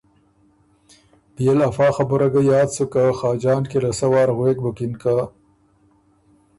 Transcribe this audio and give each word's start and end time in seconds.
بيې 1.35 1.53
ل 1.57 1.61
افا 1.69 1.87
خبُره 1.97 2.27
ګه 2.33 2.41
یاد 2.51 2.69
سُک 2.75 2.89
که 2.93 3.03
خاجان 3.19 3.63
کی 3.69 3.77
له 3.83 3.91
سۀ 3.99 4.07
وار 4.11 4.29
غوېک 4.37 4.57
بُکِن 4.65 4.91
که” 5.01 5.13